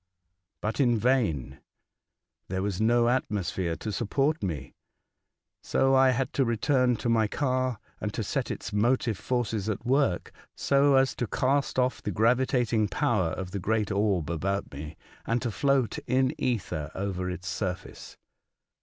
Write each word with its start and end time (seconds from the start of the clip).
But 0.61 0.79
in 0.79 0.97
vain. 0.97 1.59
There 2.47 2.63
was 2.63 2.81
no 2.81 3.07
atmosphere 3.07 3.75
to 3.75 3.91
support 3.91 4.41
me, 4.41 4.73
so 5.61 5.93
I 5.93 6.09
had 6.09 6.33
to 6.33 6.43
return 6.43 6.95
to 6.95 7.07
my 7.07 7.27
car 7.27 7.77
and 7.99 8.11
to 8.15 8.23
set 8.23 8.49
its 8.49 8.73
motive 8.73 9.15
forces 9.19 9.69
at 9.69 9.85
work 9.85 10.31
so 10.55 10.95
as 10.95 11.13
to 11.17 11.27
cast 11.27 11.77
off 11.77 12.01
the 12.01 12.09
gravitating 12.09 12.87
power 12.87 13.29
of 13.29 13.51
the 13.51 13.59
great 13.59 13.91
orb 13.91 14.31
about 14.31 14.73
me 14.73 14.97
and 15.27 15.39
to 15.43 15.51
float 15.51 15.99
in 16.07 16.33
ether 16.41 16.89
over 16.95 17.29
its 17.29 17.47
surface. 17.47 18.17